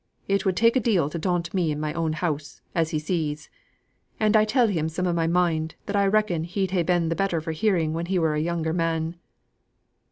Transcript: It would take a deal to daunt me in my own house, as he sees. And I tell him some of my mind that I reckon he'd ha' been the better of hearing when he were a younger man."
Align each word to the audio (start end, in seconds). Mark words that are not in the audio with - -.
It 0.27 0.47
would 0.47 0.57
take 0.57 0.75
a 0.75 0.79
deal 0.79 1.11
to 1.11 1.19
daunt 1.19 1.53
me 1.53 1.71
in 1.71 1.79
my 1.79 1.93
own 1.93 2.13
house, 2.13 2.61
as 2.73 2.89
he 2.89 2.97
sees. 2.97 3.51
And 4.19 4.35
I 4.35 4.45
tell 4.45 4.65
him 4.67 4.89
some 4.89 5.05
of 5.05 5.15
my 5.15 5.27
mind 5.27 5.75
that 5.85 5.95
I 5.95 6.07
reckon 6.07 6.43
he'd 6.43 6.71
ha' 6.71 6.83
been 6.83 7.09
the 7.09 7.15
better 7.15 7.37
of 7.37 7.45
hearing 7.45 7.93
when 7.93 8.07
he 8.07 8.17
were 8.17 8.33
a 8.33 8.39
younger 8.41 8.73
man." 8.73 9.17